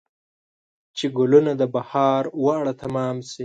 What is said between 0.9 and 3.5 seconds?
چې ګلونه د بهار واړه تمام شي